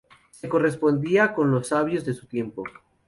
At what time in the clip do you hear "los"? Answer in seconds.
1.51-1.67